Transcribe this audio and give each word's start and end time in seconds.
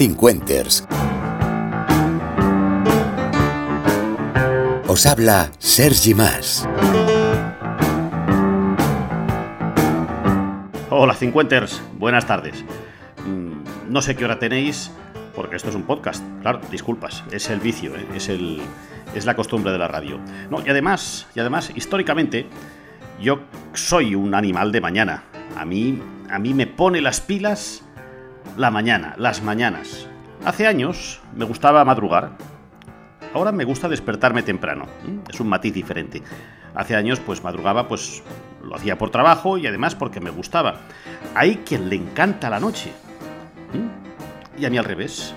Cincuenters. 0.00 0.86
Os 4.88 5.04
habla 5.04 5.50
Sergi 5.58 6.14
Más. 6.14 6.66
Hola 10.88 11.12
Cincuenters, 11.14 11.82
buenas 11.98 12.26
tardes. 12.26 12.64
Mm, 13.26 13.92
No 13.92 14.00
sé 14.00 14.16
qué 14.16 14.24
hora 14.24 14.38
tenéis, 14.38 14.90
porque 15.36 15.56
esto 15.56 15.68
es 15.68 15.74
un 15.74 15.82
podcast. 15.82 16.24
Claro, 16.40 16.62
disculpas, 16.70 17.22
es 17.30 17.50
el 17.50 17.60
vicio, 17.60 17.94
¿eh? 17.94 18.06
es, 18.14 18.30
el, 18.30 18.62
es 19.14 19.26
la 19.26 19.36
costumbre 19.36 19.70
de 19.70 19.76
la 19.76 19.88
radio. 19.88 20.18
No, 20.48 20.64
y 20.64 20.70
además, 20.70 21.26
y 21.34 21.40
además, 21.40 21.72
históricamente, 21.74 22.46
yo 23.20 23.40
soy 23.74 24.14
un 24.14 24.34
animal 24.34 24.72
de 24.72 24.80
mañana. 24.80 25.24
A 25.58 25.66
mí, 25.66 26.00
a 26.30 26.38
mí 26.38 26.54
me 26.54 26.66
pone 26.66 27.02
las 27.02 27.20
pilas 27.20 27.82
la 28.56 28.70
mañana, 28.70 29.14
las 29.16 29.42
mañanas. 29.42 30.08
Hace 30.44 30.66
años 30.66 31.20
me 31.34 31.44
gustaba 31.44 31.84
madrugar. 31.84 32.32
Ahora 33.34 33.52
me 33.52 33.64
gusta 33.64 33.88
despertarme 33.88 34.42
temprano. 34.42 34.86
Es 35.28 35.40
un 35.40 35.48
matiz 35.48 35.72
diferente. 35.72 36.22
Hace 36.74 36.96
años 36.96 37.20
pues 37.20 37.44
madrugaba 37.44 37.88
pues 37.88 38.22
lo 38.62 38.74
hacía 38.74 38.98
por 38.98 39.10
trabajo 39.10 39.58
y 39.58 39.66
además 39.66 39.94
porque 39.94 40.20
me 40.20 40.30
gustaba. 40.30 40.76
Hay 41.34 41.56
quien 41.58 41.88
le 41.88 41.96
encanta 41.96 42.50
la 42.50 42.60
noche. 42.60 42.92
Y 44.58 44.64
a 44.64 44.70
mí 44.70 44.78
al 44.78 44.84
revés. 44.84 45.34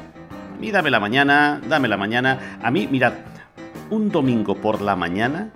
A 0.61 0.71
dame 0.71 0.89
la 0.89 0.99
mañana, 0.99 1.61
dame 1.67 1.87
la 1.87 1.97
mañana. 1.97 2.59
A 2.63 2.71
mí, 2.71 2.87
mirad, 2.87 3.13
un 3.89 4.09
domingo 4.09 4.55
por 4.55 4.81
la 4.81 4.95
mañana 4.95 5.51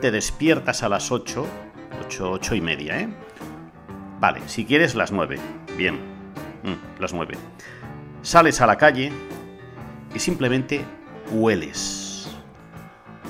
te 0.00 0.10
despiertas 0.10 0.82
a 0.82 0.88
las 0.88 1.12
8, 1.12 1.46
8, 2.06 2.30
8 2.30 2.54
y 2.54 2.60
media, 2.60 3.00
¿eh? 3.00 3.08
Vale, 4.18 4.40
si 4.46 4.64
quieres 4.64 4.94
las 4.94 5.12
9. 5.12 5.38
Bien, 5.76 5.98
mm, 6.62 7.00
las 7.00 7.12
9. 7.12 7.36
Sales 8.22 8.60
a 8.60 8.66
la 8.66 8.76
calle 8.76 9.12
y 10.14 10.18
simplemente 10.18 10.84
hueles. 11.30 12.30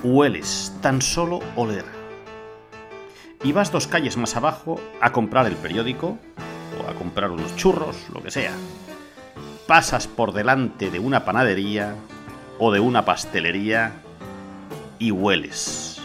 Hueles, 0.03 0.75
tan 0.81 1.03
solo 1.03 1.41
oler. 1.57 1.85
Y 3.43 3.53
vas 3.53 3.73
dos 3.73 3.87
calles 3.87 4.17
más 4.17 4.37
abajo 4.37 4.81
a 5.01 5.13
comprar 5.13 5.47
el 5.47 5.57
periódico 5.57 6.19
o 6.79 6.91
a 6.91 6.95
comprar 6.95 7.31
unos 7.31 7.57
churros, 7.57 7.97
lo 8.13 8.23
que 8.23 8.31
sea. 8.31 8.53
Pasas 9.67 10.07
por 10.07 10.33
delante 10.33 10.91
de 10.91 10.99
una 10.99 11.25
panadería 11.25 11.95
o 12.59 12.73
de 12.73 12.81
una 12.81 13.05
pastelería 13.05 13.93
y 14.99 15.11
hueles. 15.11 16.01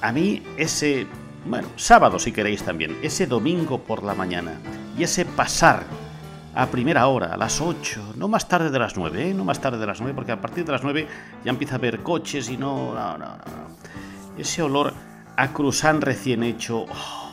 A 0.00 0.12
mí 0.12 0.42
ese, 0.56 1.06
bueno, 1.44 1.68
sábado 1.76 2.18
si 2.18 2.32
queréis 2.32 2.62
también, 2.62 2.98
ese 3.02 3.26
domingo 3.26 3.80
por 3.82 4.02
la 4.02 4.14
mañana 4.14 4.52
y 4.96 5.02
ese 5.02 5.26
pasar 5.26 5.84
a 6.54 6.66
primera 6.66 7.06
hora, 7.06 7.34
a 7.34 7.36
las 7.36 7.60
8, 7.60 8.14
no 8.16 8.26
más 8.28 8.48
tarde 8.48 8.70
de 8.70 8.78
las 8.78 8.96
9, 8.96 9.30
¿eh? 9.30 9.34
no 9.34 9.44
más 9.44 9.60
tarde 9.60 9.78
de 9.78 9.86
las 9.86 10.00
9, 10.00 10.14
porque 10.14 10.32
a 10.32 10.40
partir 10.40 10.64
de 10.64 10.72
las 10.72 10.82
9 10.82 11.06
ya 11.44 11.50
empieza 11.50 11.74
a 11.74 11.78
haber 11.78 12.00
coches 12.00 12.48
y 12.50 12.56
no, 12.56 12.92
no, 12.94 13.18
no, 13.18 13.26
no. 13.36 14.36
Ese 14.36 14.62
olor 14.62 14.92
a 15.36 15.52
cruzán 15.52 16.00
recién 16.00 16.42
hecho. 16.42 16.86
oh. 16.88 17.30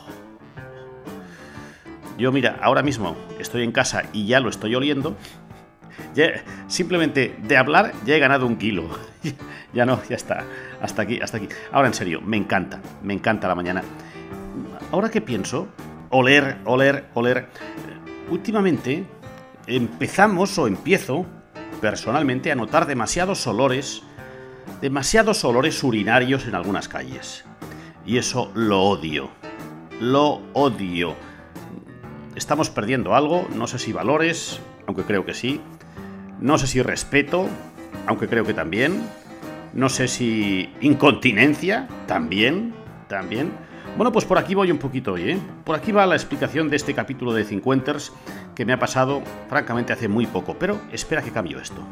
Yo 2.16 2.32
mira, 2.32 2.58
ahora 2.62 2.82
mismo 2.82 3.16
estoy 3.38 3.62
en 3.64 3.72
casa 3.72 4.04
y 4.12 4.26
ya 4.26 4.40
lo 4.40 4.48
estoy 4.50 4.74
oliendo. 4.74 5.16
Ya- 6.14 6.42
simplemente 6.68 7.36
de 7.42 7.56
hablar 7.56 7.92
ya 8.04 8.14
he 8.16 8.18
ganado 8.18 8.46
un 8.46 8.56
kilo. 8.56 8.88
ya 9.72 9.84
no, 9.86 10.00
ya 10.08 10.16
está. 10.16 10.44
Hasta 10.80 11.02
aquí, 11.02 11.20
hasta 11.20 11.36
aquí. 11.38 11.48
Ahora 11.72 11.88
en 11.88 11.94
serio, 11.94 12.20
me 12.20 12.36
encanta, 12.36 12.80
me 13.02 13.14
encanta 13.14 13.46
la 13.48 13.54
mañana. 13.54 13.82
Ahora 14.90 15.10
que 15.10 15.20
pienso, 15.20 15.68
oler, 16.10 16.58
oler, 16.64 17.06
oler. 17.14 17.48
Últimamente 18.30 19.04
empezamos 19.68 20.58
o 20.58 20.66
empiezo 20.66 21.26
personalmente 21.80 22.50
a 22.50 22.56
notar 22.56 22.86
demasiados 22.86 23.46
olores, 23.46 24.02
demasiados 24.80 25.44
olores 25.44 25.84
urinarios 25.84 26.46
en 26.46 26.54
algunas 26.54 26.88
calles. 26.88 27.44
Y 28.04 28.16
eso 28.16 28.50
lo 28.54 28.82
odio. 28.82 29.30
Lo 30.00 30.40
odio. 30.54 31.14
Estamos 32.34 32.70
perdiendo 32.70 33.14
algo, 33.14 33.46
no 33.54 33.66
sé 33.66 33.78
si 33.78 33.92
valores, 33.92 34.60
aunque 34.86 35.02
creo 35.02 35.24
que 35.24 35.34
sí. 35.34 35.60
No 36.40 36.56
sé 36.56 36.66
si 36.66 36.82
respeto, 36.82 37.46
aunque 38.06 38.28
creo 38.28 38.44
que 38.44 38.54
también. 38.54 39.02
No 39.74 39.88
sé 39.90 40.08
si 40.08 40.72
incontinencia, 40.80 41.88
también, 42.06 42.74
también. 43.08 43.52
Bueno, 43.96 44.12
pues 44.12 44.24
por 44.24 44.38
aquí 44.38 44.54
voy 44.54 44.70
un 44.70 44.78
poquito 44.78 45.14
hoy, 45.14 45.30
¿eh? 45.30 45.38
Por 45.64 45.74
aquí 45.74 45.90
va 45.90 46.06
la 46.06 46.14
explicación 46.14 46.68
de 46.70 46.76
este 46.76 46.94
capítulo 46.94 47.32
de 47.32 47.44
Cincuenters 47.44 48.12
que 48.54 48.64
me 48.64 48.72
ha 48.72 48.78
pasado, 48.78 49.22
francamente, 49.48 49.92
hace 49.92 50.06
muy 50.08 50.26
poco, 50.26 50.56
pero 50.58 50.80
espera 50.92 51.22
que 51.22 51.32
cambio 51.32 51.60
esto. 51.60 51.84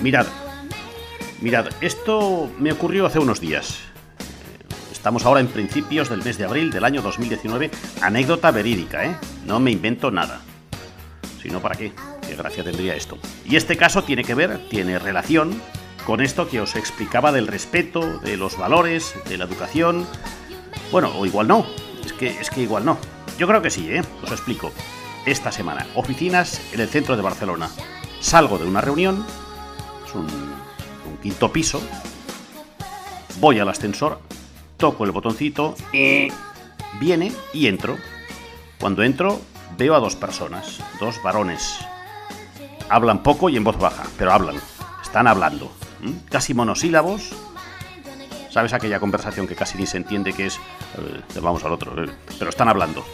Mirad, 0.00 0.26
mirad, 1.42 1.66
esto 1.80 2.50
me 2.58 2.72
ocurrió 2.72 3.06
hace 3.06 3.18
unos 3.18 3.40
días. 3.40 3.88
Estamos 4.98 5.24
ahora 5.24 5.38
en 5.38 5.46
principios 5.46 6.10
del 6.10 6.24
mes 6.24 6.38
de 6.38 6.44
abril 6.44 6.72
del 6.72 6.84
año 6.84 7.02
2019. 7.02 7.70
Anécdota 8.02 8.50
verídica, 8.50 9.04
¿eh? 9.04 9.16
No 9.46 9.60
me 9.60 9.70
invento 9.70 10.10
nada. 10.10 10.40
Si 11.40 11.48
no, 11.50 11.62
¿para 11.62 11.76
qué? 11.76 11.92
¿Qué 12.26 12.34
gracia 12.34 12.64
tendría 12.64 12.96
esto? 12.96 13.16
Y 13.44 13.54
este 13.54 13.76
caso 13.76 14.02
tiene 14.02 14.24
que 14.24 14.34
ver, 14.34 14.68
tiene 14.68 14.98
relación 14.98 15.62
con 16.04 16.20
esto 16.20 16.48
que 16.48 16.60
os 16.60 16.74
explicaba 16.74 17.30
del 17.30 17.46
respeto, 17.46 18.18
de 18.18 18.36
los 18.36 18.58
valores, 18.58 19.14
de 19.28 19.38
la 19.38 19.44
educación. 19.44 20.04
Bueno, 20.90 21.12
o 21.16 21.24
igual 21.24 21.46
no. 21.46 21.64
Es 22.04 22.12
que, 22.12 22.30
es 22.30 22.50
que 22.50 22.62
igual 22.62 22.84
no. 22.84 22.98
Yo 23.38 23.46
creo 23.46 23.62
que 23.62 23.70
sí, 23.70 23.88
¿eh? 23.88 24.02
Os 24.24 24.32
explico. 24.32 24.72
Esta 25.26 25.52
semana, 25.52 25.86
oficinas 25.94 26.60
en 26.72 26.80
el 26.80 26.88
centro 26.88 27.14
de 27.14 27.22
Barcelona. 27.22 27.70
Salgo 28.20 28.58
de 28.58 28.66
una 28.66 28.80
reunión, 28.80 29.24
es 30.04 30.14
un, 30.14 30.26
un 30.26 31.16
quinto 31.22 31.52
piso. 31.52 31.80
Voy 33.38 33.60
al 33.60 33.68
ascensor, 33.68 34.20
toco 34.78 35.04
el 35.04 35.10
botoncito, 35.12 35.74
y 35.92 36.28
viene 36.98 37.32
y 37.52 37.66
entro. 37.66 37.98
Cuando 38.80 39.02
entro, 39.02 39.40
veo 39.76 39.94
a 39.94 40.00
dos 40.00 40.16
personas, 40.16 40.80
dos 40.98 41.22
varones. 41.22 41.76
Hablan 42.88 43.22
poco 43.22 43.50
y 43.50 43.56
en 43.56 43.64
voz 43.64 43.78
baja, 43.78 44.04
pero 44.16 44.32
hablan. 44.32 44.56
Están 45.02 45.26
hablando. 45.26 45.70
Casi 46.30 46.54
monosílabos. 46.54 47.30
¿Sabes 48.50 48.72
aquella 48.72 48.98
conversación 48.98 49.46
que 49.46 49.54
casi 49.54 49.76
ni 49.76 49.86
se 49.86 49.98
entiende 49.98 50.32
que 50.32 50.46
es... 50.46 50.56
eh, 50.56 51.40
vamos 51.42 51.62
al 51.64 51.72
otro. 51.72 52.02
eh, 52.02 52.08
pero 52.38 52.48
están 52.48 52.68
hablando. 52.68 53.04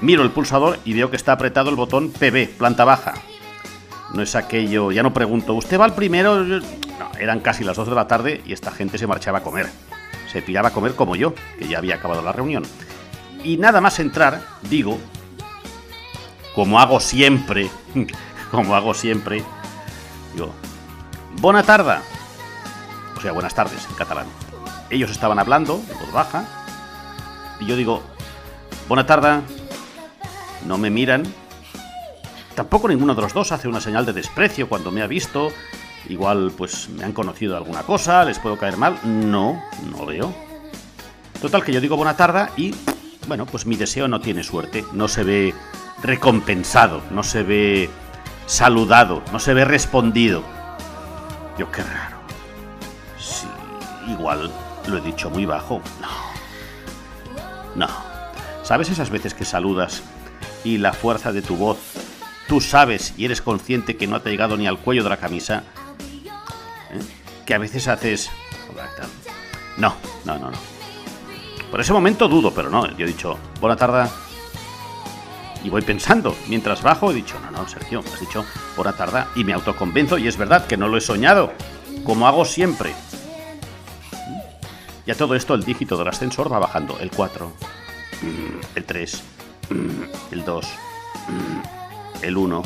Miro 0.00 0.22
el 0.22 0.30
pulsador 0.30 0.78
y 0.84 0.92
veo 0.92 1.10
que 1.10 1.16
está 1.16 1.32
apretado 1.32 1.70
el 1.70 1.76
botón 1.76 2.10
PB, 2.10 2.56
planta 2.58 2.84
baja. 2.84 3.14
No 4.12 4.22
es 4.22 4.34
aquello, 4.34 4.92
ya 4.92 5.02
no 5.02 5.12
pregunto, 5.14 5.54
¿usted 5.54 5.78
va 5.80 5.84
al 5.86 5.94
primero? 5.94 6.42
No, 6.44 6.60
eran 7.18 7.40
casi 7.40 7.64
las 7.64 7.76
2 7.76 7.88
de 7.88 7.94
la 7.94 8.06
tarde 8.06 8.42
y 8.46 8.52
esta 8.52 8.70
gente 8.70 8.98
se 8.98 9.06
marchaba 9.06 9.38
a 9.38 9.42
comer. 9.42 9.68
Se 10.34 10.42
piraba 10.42 10.68
a 10.68 10.72
comer 10.72 10.94
como 10.94 11.16
yo, 11.16 11.32
que 11.58 11.68
ya 11.68 11.78
había 11.78 11.94
acabado 11.94 12.20
la 12.20 12.32
reunión. 12.32 12.64
Y 13.42 13.56
nada 13.56 13.80
más 13.80 13.98
entrar, 14.00 14.42
digo, 14.68 14.98
como 16.54 16.80
hago 16.80 17.00
siempre, 17.00 17.70
como 18.50 18.74
hago 18.74 18.92
siempre, 18.92 19.42
digo, 20.34 20.52
Bona 21.40 21.62
tarda. 21.62 22.02
O 23.16 23.20
sea, 23.20 23.32
buenas 23.32 23.54
tardes 23.54 23.86
en 23.88 23.94
catalán. 23.94 24.26
Ellos 24.90 25.10
estaban 25.10 25.38
hablando, 25.38 25.80
en 25.90 25.98
voz 25.98 26.12
baja, 26.12 26.44
y 27.60 27.66
yo 27.66 27.76
digo, 27.76 28.02
Bona 28.88 29.06
tarda. 29.06 29.40
No 30.66 30.78
me 30.78 30.90
miran, 30.90 31.24
Tampoco 32.54 32.88
ninguno 32.88 33.14
de 33.14 33.22
los 33.22 33.34
dos 33.34 33.50
hace 33.52 33.66
una 33.66 33.80
señal 33.80 34.06
de 34.06 34.12
desprecio 34.12 34.68
cuando 34.68 34.90
me 34.90 35.02
ha 35.02 35.06
visto. 35.06 35.52
Igual, 36.08 36.52
pues, 36.56 36.88
me 36.90 37.04
han 37.04 37.12
conocido 37.12 37.56
alguna 37.56 37.82
cosa, 37.82 38.24
les 38.24 38.38
puedo 38.38 38.58
caer 38.58 38.76
mal. 38.76 38.98
No, 39.04 39.62
no 39.90 40.06
veo. 40.06 40.34
Total, 41.40 41.64
que 41.64 41.72
yo 41.72 41.80
digo 41.80 41.96
buena 41.96 42.16
tarde 42.16 42.48
y, 42.56 42.74
bueno, 43.26 43.46
pues 43.46 43.66
mi 43.66 43.76
deseo 43.76 44.08
no 44.08 44.20
tiene 44.20 44.42
suerte. 44.42 44.84
No 44.92 45.08
se 45.08 45.24
ve 45.24 45.54
recompensado, 46.02 47.02
no 47.10 47.22
se 47.22 47.42
ve 47.42 47.90
saludado, 48.46 49.22
no 49.32 49.38
se 49.38 49.54
ve 49.54 49.64
respondido. 49.64 50.42
Yo, 51.58 51.70
qué 51.70 51.82
raro. 51.82 52.18
Sí, 53.18 53.46
igual 54.08 54.50
lo 54.86 54.98
he 54.98 55.00
dicho 55.00 55.30
muy 55.30 55.46
bajo. 55.46 55.80
No. 56.00 57.86
No. 57.86 57.88
¿Sabes 58.62 58.90
esas 58.90 59.10
veces 59.10 59.34
que 59.34 59.44
saludas 59.44 60.02
y 60.64 60.78
la 60.78 60.92
fuerza 60.92 61.32
de 61.32 61.42
tu 61.42 61.56
voz 61.56 61.78
tú 62.48 62.60
sabes 62.60 63.14
y 63.16 63.24
eres 63.24 63.40
consciente 63.40 63.96
que 63.96 64.06
no 64.06 64.20
te 64.20 64.28
ha 64.28 64.32
llegado 64.32 64.56
ni 64.56 64.66
al 64.66 64.78
cuello 64.78 65.02
de 65.02 65.10
la 65.10 65.16
camisa. 65.16 65.64
Que 67.46 67.54
a 67.54 67.58
veces 67.58 67.88
haces... 67.88 68.30
No, 69.76 69.94
no, 70.24 70.38
no, 70.38 70.50
no. 70.50 70.58
Por 71.70 71.80
ese 71.80 71.92
momento 71.92 72.28
dudo, 72.28 72.52
pero 72.54 72.70
no, 72.70 72.86
yo 72.96 73.04
he 73.04 73.08
dicho, 73.08 73.36
buena 73.60 73.76
tarde. 73.76 74.08
Y 75.64 75.70
voy 75.70 75.82
pensando, 75.82 76.36
mientras 76.46 76.82
bajo 76.82 77.10
he 77.10 77.14
dicho, 77.14 77.38
no, 77.40 77.50
no, 77.50 77.68
Sergio, 77.68 78.00
has 78.00 78.20
dicho 78.20 78.44
buena 78.76 78.92
tarde 78.92 79.24
y 79.34 79.44
me 79.44 79.52
autoconvenzo 79.52 80.18
y 80.18 80.28
es 80.28 80.36
verdad 80.36 80.66
que 80.66 80.76
no 80.76 80.88
lo 80.88 80.96
he 80.96 81.00
soñado. 81.00 81.52
como 82.04 82.28
hago 82.28 82.44
siempre. 82.44 82.94
Y 85.06 85.10
a 85.10 85.16
todo 85.16 85.34
esto 85.34 85.54
el 85.54 85.64
dígito 85.64 85.96
del 85.96 86.08
ascensor 86.08 86.52
va 86.52 86.58
bajando. 86.58 86.98
El 87.00 87.10
4, 87.10 87.52
el 88.74 88.84
3, 88.84 89.22
el 90.30 90.44
2, 90.44 90.66
el 92.22 92.36
1. 92.36 92.62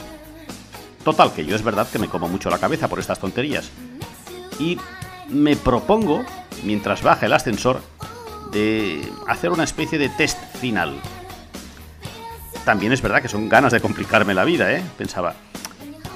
Total, 1.04 1.32
que 1.32 1.44
yo 1.44 1.56
es 1.56 1.62
verdad 1.62 1.88
que 1.88 1.98
me 1.98 2.08
como 2.08 2.28
mucho 2.28 2.50
la 2.50 2.58
cabeza 2.58 2.88
por 2.88 2.98
estas 2.98 3.18
tonterías. 3.18 3.70
Y 4.58 4.78
me 5.28 5.56
propongo, 5.56 6.24
mientras 6.64 7.02
baja 7.02 7.26
el 7.26 7.32
ascensor, 7.32 7.80
de 8.52 9.10
hacer 9.26 9.50
una 9.50 9.64
especie 9.64 9.98
de 9.98 10.08
test 10.08 10.38
final. 10.56 10.94
También 12.64 12.92
es 12.92 13.02
verdad 13.02 13.22
que 13.22 13.28
son 13.28 13.48
ganas 13.48 13.72
de 13.72 13.80
complicarme 13.80 14.34
la 14.34 14.44
vida, 14.44 14.72
¿eh? 14.72 14.82
Pensaba, 14.96 15.34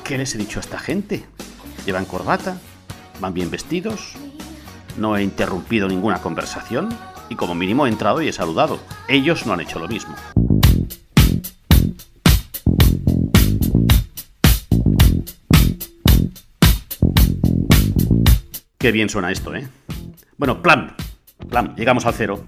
¿qué 0.04 0.18
les 0.18 0.34
he 0.34 0.38
dicho 0.38 0.58
a 0.58 0.62
esta 0.62 0.78
gente? 0.78 1.24
¿Llevan 1.86 2.04
corbata? 2.04 2.58
¿Van 3.20 3.34
bien 3.34 3.50
vestidos? 3.50 4.14
No 4.98 5.16
he 5.16 5.22
interrumpido 5.22 5.88
ninguna 5.88 6.20
conversación 6.20 6.88
y 7.28 7.36
como 7.36 7.54
mínimo 7.54 7.86
he 7.86 7.90
entrado 7.90 8.20
y 8.20 8.28
he 8.28 8.32
saludado. 8.32 8.78
Ellos 9.08 9.46
no 9.46 9.54
han 9.54 9.60
hecho 9.60 9.78
lo 9.78 9.88
mismo. 9.88 10.14
Qué 18.82 18.90
bien 18.90 19.08
suena 19.08 19.30
esto, 19.30 19.54
¿eh? 19.54 19.68
Bueno, 20.36 20.60
plan. 20.60 20.96
Plan, 21.48 21.72
llegamos 21.76 22.04
al 22.04 22.14
cero. 22.14 22.44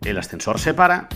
El 0.00 0.16
ascensor 0.16 0.58
se 0.58 0.72
para 0.72 1.10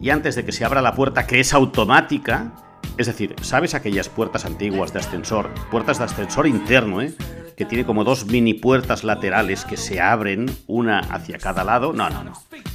y 0.00 0.10
antes 0.10 0.36
de 0.36 0.44
que 0.44 0.52
se 0.52 0.64
abra 0.64 0.80
la 0.80 0.94
puerta, 0.94 1.26
que 1.26 1.40
es 1.40 1.52
automática, 1.52 2.52
es 2.96 3.08
decir, 3.08 3.34
¿sabes 3.42 3.74
aquellas 3.74 4.08
puertas 4.08 4.44
antiguas 4.44 4.92
de 4.92 5.00
ascensor? 5.00 5.50
Puertas 5.68 5.98
de 5.98 6.04
ascensor 6.04 6.46
interno, 6.46 7.02
¿eh? 7.02 7.12
Que 7.56 7.64
tiene 7.64 7.84
como 7.84 8.04
dos 8.04 8.26
mini 8.26 8.54
puertas 8.54 9.02
laterales 9.02 9.64
que 9.64 9.76
se 9.76 10.00
abren, 10.00 10.46
una 10.68 11.00
hacia 11.00 11.38
cada 11.38 11.64
lado. 11.64 11.92
No, 11.92 12.08
no, 12.08 12.22
no. 12.22 12.34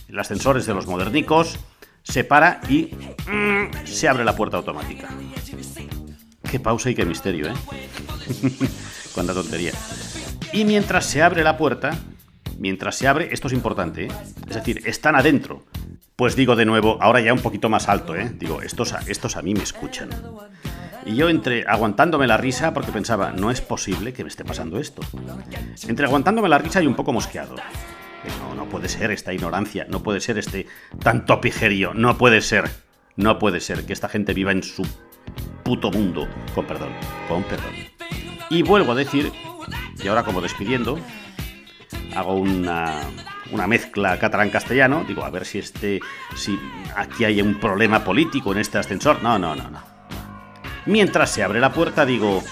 El 0.09 0.19
ascensor 0.19 0.57
es 0.57 0.65
de 0.65 0.73
los 0.73 0.87
modernicos, 0.87 1.57
se 2.03 2.25
para 2.25 2.59
y 2.67 2.93
mm, 3.31 3.85
se 3.85 4.09
abre 4.09 4.25
la 4.25 4.35
puerta 4.35 4.57
automática. 4.57 5.07
Qué 6.51 6.59
pausa 6.59 6.89
y 6.89 6.95
qué 6.95 7.05
misterio, 7.05 7.47
¿eh? 7.47 7.53
Cuánta 9.13 9.33
tontería. 9.33 9.71
Y 10.53 10.65
mientras 10.65 11.05
se 11.05 11.21
abre 11.21 11.43
la 11.43 11.57
puerta, 11.57 11.97
mientras 12.57 12.95
se 12.95 13.07
abre, 13.07 13.29
esto 13.31 13.47
es 13.47 13.53
importante, 13.53 14.05
¿eh? 14.05 14.11
es 14.47 14.55
decir, 14.55 14.81
están 14.85 15.15
adentro. 15.15 15.65
Pues 16.15 16.35
digo 16.35 16.55
de 16.55 16.65
nuevo, 16.65 16.97
ahora 16.99 17.19
ya 17.21 17.31
un 17.31 17.41
poquito 17.41 17.69
más 17.69 17.87
alto, 17.89 18.15
¿eh? 18.15 18.31
Digo, 18.33 18.61
estos 18.63 18.93
a, 18.93 19.01
estos 19.05 19.37
a 19.37 19.43
mí 19.43 19.53
me 19.53 19.61
escuchan. 19.61 20.09
Y 21.05 21.15
yo 21.15 21.29
entre 21.29 21.63
aguantándome 21.67 22.25
la 22.25 22.37
risa 22.37 22.73
porque 22.73 22.91
pensaba, 22.91 23.31
no 23.31 23.51
es 23.51 23.61
posible 23.61 24.13
que 24.13 24.23
me 24.23 24.29
esté 24.29 24.43
pasando 24.43 24.79
esto. 24.79 25.01
Entre 25.87 26.05
aguantándome 26.05 26.49
la 26.49 26.57
risa 26.57 26.81
y 26.81 26.87
un 26.87 26.95
poco 26.95 27.13
mosqueado. 27.13 27.55
Que 27.55 28.29
No, 28.39 28.55
no 28.55 28.65
puede 28.67 28.89
ser 28.89 29.11
esta 29.11 29.31
ignorancia, 29.31 29.85
no 29.89 30.01
puede 30.01 30.19
ser 30.19 30.39
este 30.39 30.65
tanto 31.03 31.39
pijerío, 31.39 31.93
no 31.93 32.17
puede 32.17 32.41
ser, 32.41 32.69
no 33.15 33.37
puede 33.37 33.59
ser 33.59 33.85
que 33.85 33.93
esta 33.93 34.09
gente 34.09 34.33
viva 34.33 34.51
en 34.51 34.63
su 34.63 34.85
puto 35.63 35.91
mundo. 35.91 36.27
Con 36.55 36.65
perdón, 36.65 36.89
con 37.27 37.43
perdón. 37.43 37.73
Y 38.49 38.63
vuelvo 38.63 38.93
a 38.93 38.95
decir, 38.95 39.31
y 40.03 40.07
ahora 40.07 40.23
como 40.23 40.41
despidiendo, 40.41 40.99
hago 42.15 42.35
una, 42.35 43.01
una 43.51 43.67
mezcla 43.67 44.17
catalán-castellano. 44.19 45.05
Digo, 45.07 45.23
a 45.23 45.29
ver 45.29 45.45
si 45.45 45.59
este. 45.59 45.99
si 46.35 46.59
aquí 46.95 47.25
hay 47.25 47.41
un 47.41 47.59
problema 47.59 48.03
político 48.03 48.51
en 48.51 48.59
este 48.59 48.77
ascensor. 48.77 49.21
No, 49.21 49.37
no, 49.39 49.55
no, 49.55 49.69
no. 49.69 49.81
Mientras 50.85 51.31
se 51.31 51.43
abre 51.43 51.59
la 51.59 51.73
puerta, 51.73 52.05
digo. 52.05 52.43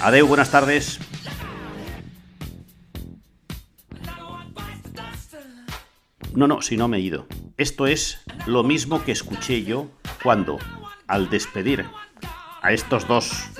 Adeu, 0.00 0.26
buenas 0.26 0.50
tardes. 0.50 0.98
No, 6.34 6.46
no, 6.46 6.62
si 6.62 6.76
no 6.76 6.88
me 6.88 6.98
he 6.98 7.00
ido. 7.00 7.26
Esto 7.56 7.86
es 7.86 8.22
lo 8.46 8.62
mismo 8.62 9.04
que 9.04 9.12
escuché 9.12 9.64
yo 9.64 9.88
cuando, 10.22 10.58
al 11.06 11.28
despedir 11.28 11.86
a 12.62 12.72
estos 12.72 13.06
dos 13.06 13.50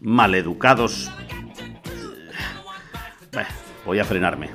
maleducados... 0.00 1.10
Voy 3.86 4.00
a 4.00 4.04
frenarme. 4.04 4.50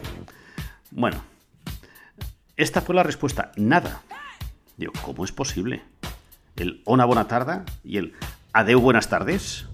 Bueno, 0.92 1.24
esta 2.58 2.82
fue 2.82 2.94
la 2.94 3.04
respuesta. 3.04 3.54
Nada. 3.56 4.02
Digo, 4.76 4.92
¿cómo 5.04 5.24
es 5.24 5.32
posible? 5.32 5.84
El 6.58 6.82
ona 6.86 7.06
buena 7.06 7.28
tarda 7.28 7.64
y 7.84 7.98
el 7.98 8.14
adeu 8.52 8.82
buenas 8.82 9.08
tardes. 9.08 9.68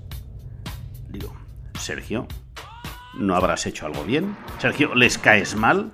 Digo, 1.09 1.35
Sergio, 1.79 2.27
¿no 3.15 3.35
habrás 3.35 3.65
hecho 3.65 3.87
algo 3.87 4.03
bien? 4.03 4.37
Sergio, 4.59 4.93
¿les 4.93 5.17
caes 5.17 5.55
mal? 5.55 5.91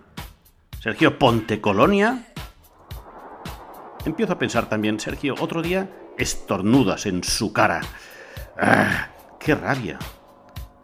Sergio, 0.81 1.17
ponte 1.17 1.61
colonia. 1.61 2.27
Empiezo 4.05 4.33
a 4.33 4.39
pensar 4.39 4.67
también, 4.67 4.99
Sergio, 4.99 5.35
otro 5.39 5.61
día 5.61 5.89
estornudas 6.17 7.05
en 7.05 7.23
su 7.23 7.53
cara. 7.53 7.79
¡Ah! 8.59 9.07
¡Qué 9.39 9.55
rabia! 9.55 9.97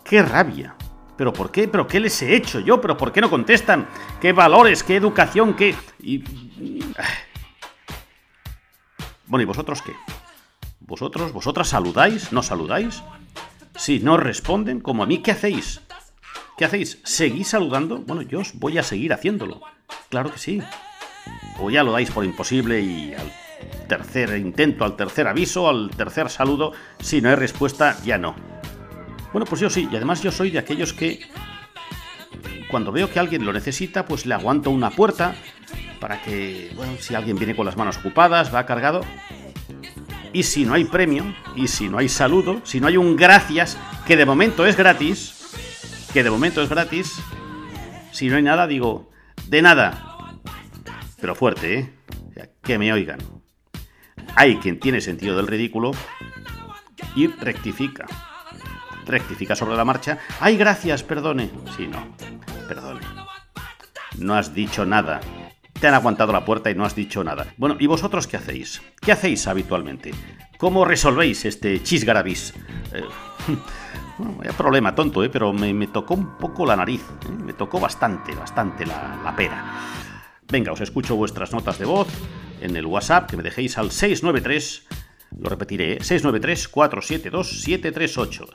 ¡Qué 0.06 0.22
rabia! 0.22 0.76
¿Pero 1.20 1.34
por 1.34 1.52
qué? 1.52 1.68
¿Pero 1.68 1.86
qué 1.86 2.00
les 2.00 2.22
he 2.22 2.34
hecho 2.34 2.62
yo? 2.62 2.80
¿Pero 2.80 2.96
por 2.96 3.12
qué 3.12 3.20
no 3.20 3.30
contestan? 3.30 3.90
¿Qué 4.22 4.32
valores? 4.32 4.84
¿Qué 4.84 4.96
educación? 4.96 5.54
¿Qué...? 5.54 5.76
Y... 6.02 6.24
Bueno, 9.26 9.42
¿y 9.42 9.46
vosotros 9.46 9.82
qué? 9.82 9.92
¿Vosotros? 10.80 11.34
¿Vosotras 11.34 11.68
saludáis? 11.68 12.32
¿No 12.32 12.42
saludáis? 12.42 13.04
Si 13.76 14.00
no 14.00 14.16
responden, 14.16 14.80
como 14.80 15.04
a 15.04 15.08
mí, 15.08 15.18
¿qué 15.18 15.32
hacéis? 15.32 15.82
¿Qué 16.58 16.64
hacéis? 16.64 17.02
¿Seguís 17.04 17.50
saludando? 17.50 17.98
Bueno, 17.98 18.22
yo 18.22 18.40
os 18.40 18.58
voy 18.58 18.78
a 18.78 18.84
seguir 18.84 19.12
haciéndolo. 19.12 19.60
Claro 20.08 20.32
que 20.32 20.40
sí. 20.40 20.64
O 21.60 21.70
ya 21.70 21.84
lo 21.84 21.92
dais 21.92 22.12
por 22.12 22.24
imposible 22.24 22.80
y 22.80 23.14
al 23.14 23.30
tercer 23.90 24.38
intento, 24.38 24.86
al 24.86 24.96
tercer 24.96 25.28
aviso, 25.28 25.68
al 25.68 25.90
tercer 25.90 26.30
saludo, 26.30 26.72
si 27.02 27.20
no 27.20 27.28
hay 27.28 27.36
respuesta, 27.36 27.98
ya 28.06 28.18
no. 28.18 28.59
Bueno, 29.32 29.46
pues 29.46 29.62
yo 29.62 29.70
sí, 29.70 29.88
y 29.92 29.96
además 29.96 30.22
yo 30.24 30.32
soy 30.32 30.52
de 30.52 30.60
aquellos 30.60 30.94
que 30.94 31.22
cuando 32.70 32.92
veo 32.92 33.10
que 33.10 33.20
alguien 33.20 33.46
lo 33.46 33.54
necesita, 33.54 34.06
pues 34.06 34.26
le 34.26 34.34
aguanto 34.34 34.70
una 34.70 34.92
puerta 34.92 35.36
para 36.00 36.22
que, 36.22 36.72
bueno, 36.76 36.94
si 37.00 37.16
alguien 37.16 37.38
viene 37.38 37.56
con 37.56 37.66
las 37.66 37.78
manos 37.78 37.98
ocupadas, 37.98 38.54
va 38.54 38.66
cargado. 38.66 39.02
Y 40.34 40.44
si 40.44 40.66
no 40.66 40.74
hay 40.74 40.86
premio, 40.86 41.36
y 41.56 41.68
si 41.68 41.90
no 41.90 41.98
hay 41.98 42.10
saludo, 42.10 42.62
si 42.64 42.80
no 42.80 42.88
hay 42.88 42.98
un 42.98 43.16
gracias, 43.16 43.78
que 44.06 44.16
de 44.16 44.26
momento 44.26 44.66
es 44.66 44.78
gratis, 44.78 45.34
que 46.14 46.24
de 46.24 46.30
momento 46.30 46.62
es 46.62 46.70
gratis, 46.70 47.20
si 48.12 48.28
no 48.30 48.36
hay 48.36 48.44
nada, 48.44 48.68
digo, 48.68 49.10
de 49.48 49.62
nada. 49.62 50.40
Pero 51.20 51.36
fuerte, 51.36 51.80
¿eh? 51.80 51.94
Que 52.62 52.78
me 52.78 52.94
oigan. 52.94 53.20
Hay 54.36 54.58
quien 54.58 54.80
tiene 54.80 55.02
sentido 55.02 55.36
del 55.36 55.48
ridículo 55.48 55.92
y 57.16 57.28
rectifica. 57.28 58.06
Rectifica 59.10 59.56
sobre 59.56 59.76
la 59.76 59.84
marcha. 59.84 60.20
¡Ay, 60.40 60.56
gracias! 60.56 61.02
Perdone. 61.02 61.50
Sí, 61.76 61.88
no. 61.88 62.16
Perdone. 62.68 63.02
No 64.20 64.36
has 64.36 64.54
dicho 64.54 64.86
nada. 64.86 65.20
Te 65.80 65.88
han 65.88 65.96
aguantado 65.96 66.32
la 66.32 66.46
puerta 66.46 66.70
y 66.70 66.76
no 66.76 66.86
has 66.86 66.94
dicho 66.94 67.24
nada. 67.24 67.48
Bueno, 67.58 67.76
¿y 67.80 67.88
vosotros 67.88 68.28
qué 68.28 68.38
hacéis? 68.38 68.82
¿Qué 69.02 69.12
hacéis 69.12 69.48
habitualmente? 69.48 70.12
¿Cómo 70.60 70.86
resolvéis 70.86 71.46
este 71.46 71.82
chisgarabis? 71.82 72.54
Eh, 72.94 73.04
bueno, 74.20 74.36
vaya 74.38 74.54
problema 74.54 74.94
tonto, 74.94 75.24
¿eh? 75.24 75.30
pero 75.30 75.54
me, 75.54 75.88
tocó 75.88 76.14
un 76.14 76.38
poco 76.38 76.66
la 76.66 76.76
nariz. 76.76 77.02
¿eh? 77.02 77.32
Me 77.32 77.54
tocó 77.54 77.80
bastante, 77.80 78.36
bastante 78.36 78.86
la, 78.86 79.20
la 79.24 79.36
pera. 79.36 79.74
Venga, 80.52 80.72
os 80.72 80.82
escucho 80.82 81.16
vuestras 81.16 81.52
notas 81.52 81.80
de 81.80 81.86
voz 81.86 82.10
en 82.62 82.76
el 82.76 82.86
WhatsApp 82.86 83.30
que 83.30 83.38
me 83.38 83.44
dejéis 83.44 83.78
al 83.80 83.90
693. 83.90 84.99
Lo 85.38 85.50
repetiré, 85.50 85.94
¿eh? 85.94 86.00
693-472-738. 86.00 88.50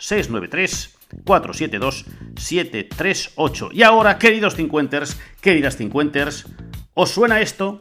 693-472-738. 1.24 3.70
Y 3.72 3.82
ahora, 3.82 4.18
queridos 4.18 4.54
cincuenters, 4.56 5.18
queridas 5.40 5.76
cincuenters, 5.76 6.46
¿os 6.94 7.10
suena 7.10 7.40
esto? 7.40 7.78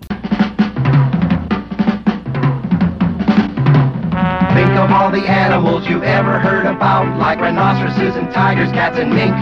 Think 4.53 4.77
of 4.77 4.91
all 4.91 5.09
the 5.11 5.27
animals 5.27 5.87
you've 5.89 6.03
ever 6.03 6.39
heard 6.39 6.67
about, 6.67 7.07
like 7.17 7.41
rhinoceroses 7.41 8.15
and 8.15 8.31
tigers, 8.31 8.71
cats 8.71 8.99
and 8.99 9.11
mink. 9.11 9.33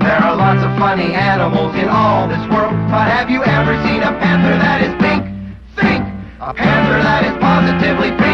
There 0.00 0.16
are 0.16 0.36
lots 0.36 0.62
of 0.62 0.70
funny 0.78 1.12
animals 1.12 1.74
in 1.74 1.88
all 1.88 2.28
this 2.28 2.38
world, 2.48 2.72
but 2.88 3.10
have 3.10 3.28
you 3.28 3.42
ever 3.42 3.74
seen 3.84 4.02
a 4.02 4.12
panther 4.18 4.56
that 4.56 4.80
is 4.80 4.94
pink? 5.02 5.26
Think! 5.76 6.06
A 6.40 6.54
panther 6.54 7.02
that 7.02 7.24
is 7.26 7.36
positively 7.38 8.12
pink. 8.16 8.29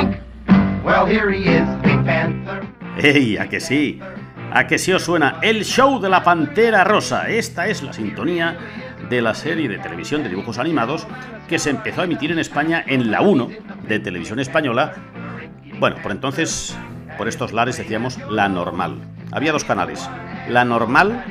¡Ey! 2.98 3.36
¿A 3.36 3.48
que 3.48 3.60
sí? 3.60 4.00
¿A 4.52 4.66
que 4.66 4.78
sí 4.78 4.92
os 4.92 5.04
suena? 5.04 5.38
El 5.42 5.64
show 5.64 6.00
de 6.00 6.08
la 6.08 6.24
Pantera 6.24 6.82
Rosa. 6.82 7.28
Esta 7.28 7.68
es 7.68 7.82
la 7.82 7.92
sintonía 7.92 8.56
de 9.08 9.22
la 9.22 9.34
serie 9.34 9.68
de 9.68 9.78
televisión 9.78 10.22
de 10.22 10.28
dibujos 10.28 10.58
animados 10.58 11.06
que 11.48 11.58
se 11.58 11.70
empezó 11.70 12.00
a 12.00 12.04
emitir 12.04 12.32
en 12.32 12.38
España 12.38 12.82
en 12.86 13.10
la 13.10 13.20
1 13.20 13.48
de 13.88 14.00
televisión 14.00 14.40
española. 14.40 14.94
Bueno, 15.78 15.96
por 16.02 16.10
entonces, 16.10 16.76
por 17.16 17.28
estos 17.28 17.52
lares 17.52 17.76
decíamos 17.76 18.18
la 18.30 18.48
normal. 18.48 18.98
Había 19.30 19.52
dos 19.52 19.64
canales, 19.64 20.08
la 20.48 20.64
normal, 20.64 21.24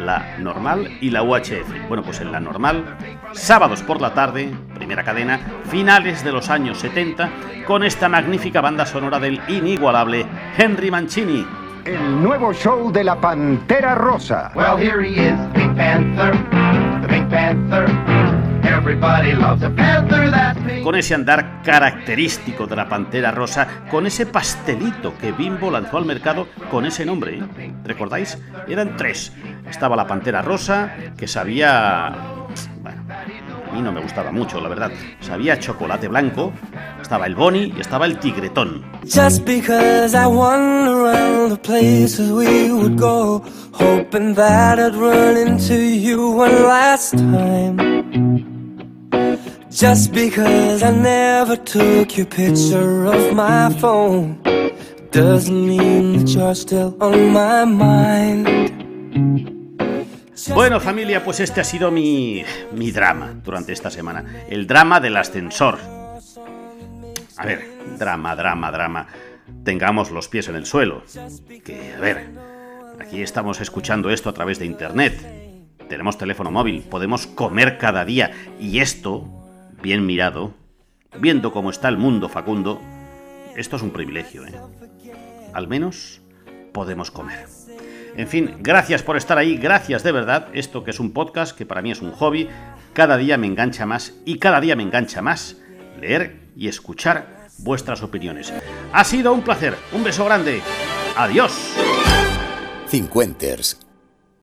la 0.00 0.38
normal 0.38 0.98
y 1.00 1.10
la 1.10 1.22
UHF. 1.22 1.88
Bueno, 1.88 2.02
pues 2.02 2.20
en 2.20 2.32
la 2.32 2.40
normal, 2.40 2.96
sábados 3.32 3.82
por 3.82 4.00
la 4.00 4.14
tarde, 4.14 4.50
primera 4.74 5.04
cadena, 5.04 5.38
finales 5.70 6.24
de 6.24 6.32
los 6.32 6.50
años 6.50 6.78
70, 6.78 7.30
con 7.66 7.84
esta 7.84 8.08
magnífica 8.08 8.60
banda 8.60 8.86
sonora 8.86 9.18
del 9.18 9.40
inigualable 9.48 10.26
Henry 10.56 10.90
Mancini. 10.90 11.46
El 11.84 12.22
nuevo 12.22 12.52
show 12.52 12.92
de 12.92 13.04
la 13.04 13.20
Pantera 13.20 13.94
Rosa. 13.94 14.52
Well, 14.54 14.76
here 14.76 15.02
he 15.02 15.28
is, 15.28 15.38
Pink 15.54 15.76
Panther, 15.76 16.32
the 17.02 17.08
Pink 17.08 17.30
Panther. 17.30 17.88
Con 20.82 20.94
ese 20.94 21.14
andar 21.14 21.62
característico 21.62 22.66
de 22.66 22.76
la 22.76 22.88
Pantera 22.88 23.30
Rosa, 23.30 23.84
con 23.90 24.06
ese 24.06 24.26
pastelito 24.26 25.16
que 25.18 25.32
Bimbo 25.32 25.70
lanzó 25.70 25.98
al 25.98 26.04
mercado 26.04 26.48
con 26.70 26.86
ese 26.86 27.04
nombre. 27.04 27.38
¿eh? 27.38 27.72
¿Recordáis? 27.84 28.38
Eran 28.68 28.96
tres. 28.96 29.32
Estaba 29.70 29.96
la 29.96 30.06
Pantera 30.06 30.42
Rosa, 30.42 30.92
que 31.16 31.26
sabía... 31.26 32.12
Bueno, 32.82 33.02
a 33.70 33.74
mí 33.74 33.82
no 33.82 33.92
me 33.92 34.00
gustaba 34.00 34.32
mucho, 34.32 34.60
la 34.60 34.68
verdad. 34.68 34.90
Sabía 35.20 35.58
chocolate 35.58 36.08
blanco, 36.08 36.52
estaba 37.00 37.26
el 37.26 37.34
Boni 37.34 37.74
y 37.76 37.80
estaba 37.80 38.06
el 38.06 38.18
Tigretón. 38.18 38.84
Just 39.04 39.44
because 39.44 40.14
I 40.14 40.26
wander 40.26 40.92
around 40.92 41.50
the 41.50 41.58
places 41.58 42.30
we 42.30 42.72
would 42.72 42.98
go, 42.98 43.42
hoping 43.72 44.34
that 44.34 44.78
I'd 44.78 44.94
run 44.94 45.36
into 45.36 45.74
you 45.74 46.30
one 46.30 46.62
last 46.64 47.16
time. 47.16 47.76
Just 49.70 50.12
because 50.12 50.82
I 50.82 50.90
never 50.90 51.56
took 51.56 52.16
your 52.16 52.26
picture 52.26 53.06
of 53.06 53.34
my 53.34 53.70
phone, 53.78 54.40
doesn't 55.12 55.66
mean 55.66 56.18
that 56.18 56.28
you're 56.30 56.54
still 56.54 56.96
on 57.00 57.32
my 57.32 57.64
mind. 57.64 59.57
Bueno 60.46 60.80
familia, 60.80 61.24
pues 61.24 61.40
este 61.40 61.60
ha 61.60 61.64
sido 61.64 61.90
mi, 61.90 62.44
mi 62.72 62.90
drama 62.90 63.34
durante 63.42 63.72
esta 63.72 63.90
semana. 63.90 64.24
El 64.48 64.66
drama 64.66 65.00
del 65.00 65.16
ascensor. 65.16 65.78
A 67.36 67.46
ver, 67.46 67.66
drama, 67.98 68.36
drama, 68.36 68.70
drama. 68.70 69.06
Tengamos 69.64 70.10
los 70.10 70.28
pies 70.28 70.48
en 70.48 70.56
el 70.56 70.66
suelo. 70.66 71.02
Que, 71.64 71.94
a 71.94 72.00
ver, 72.00 72.30
aquí 73.00 73.22
estamos 73.22 73.60
escuchando 73.60 74.10
esto 74.10 74.30
a 74.30 74.34
través 74.34 74.58
de 74.58 74.66
internet. 74.66 75.14
Tenemos 75.88 76.18
teléfono 76.18 76.50
móvil, 76.50 76.82
podemos 76.82 77.26
comer 77.26 77.78
cada 77.78 78.04
día. 78.04 78.30
Y 78.60 78.80
esto, 78.80 79.26
bien 79.82 80.06
mirado, 80.06 80.54
viendo 81.18 81.52
cómo 81.52 81.70
está 81.70 81.88
el 81.88 81.96
mundo 81.96 82.28
facundo, 82.28 82.80
esto 83.56 83.76
es 83.76 83.82
un 83.82 83.90
privilegio, 83.90 84.46
¿eh? 84.46 84.54
Al 85.52 85.66
menos 85.66 86.20
podemos 86.72 87.10
comer. 87.10 87.57
En 88.16 88.28
fin, 88.28 88.56
gracias 88.60 89.02
por 89.02 89.16
estar 89.16 89.38
ahí, 89.38 89.56
gracias 89.56 90.02
de 90.02 90.12
verdad. 90.12 90.48
Esto 90.52 90.84
que 90.84 90.90
es 90.90 91.00
un 91.00 91.12
podcast, 91.12 91.56
que 91.56 91.66
para 91.66 91.82
mí 91.82 91.90
es 91.90 92.02
un 92.02 92.12
hobby, 92.12 92.48
cada 92.92 93.16
día 93.16 93.36
me 93.36 93.46
engancha 93.46 93.86
más 93.86 94.14
y 94.24 94.38
cada 94.38 94.60
día 94.60 94.76
me 94.76 94.82
engancha 94.82 95.22
más 95.22 95.56
leer 96.00 96.48
y 96.56 96.68
escuchar 96.68 97.48
vuestras 97.58 98.02
opiniones. 98.02 98.52
Ha 98.92 99.04
sido 99.04 99.32
un 99.32 99.42
placer, 99.42 99.74
un 99.92 100.04
beso 100.04 100.24
grande. 100.24 100.62
Adiós. 101.16 101.74